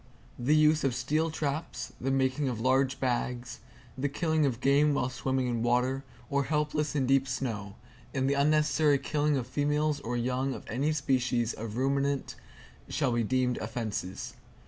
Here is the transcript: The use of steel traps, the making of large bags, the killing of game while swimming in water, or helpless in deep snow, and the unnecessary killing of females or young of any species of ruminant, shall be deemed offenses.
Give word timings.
The 0.39 0.55
use 0.55 0.83
of 0.83 0.95
steel 0.95 1.29
traps, 1.29 1.93
the 2.01 2.09
making 2.09 2.47
of 2.49 2.59
large 2.59 2.99
bags, 2.99 3.59
the 3.95 4.09
killing 4.09 4.47
of 4.47 4.59
game 4.59 4.95
while 4.95 5.09
swimming 5.09 5.45
in 5.45 5.61
water, 5.61 6.03
or 6.27 6.45
helpless 6.45 6.95
in 6.95 7.05
deep 7.05 7.27
snow, 7.27 7.75
and 8.11 8.27
the 8.27 8.33
unnecessary 8.33 8.97
killing 8.97 9.37
of 9.37 9.45
females 9.45 9.99
or 9.99 10.17
young 10.17 10.55
of 10.55 10.65
any 10.67 10.91
species 10.91 11.53
of 11.53 11.77
ruminant, 11.77 12.33
shall 12.89 13.11
be 13.11 13.21
deemed 13.21 13.57
offenses. 13.59 14.33